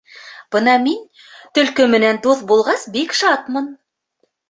[0.55, 1.03] Бына мин,
[1.59, 3.73] Төлкө менән дуҫ булғас бик шатмын...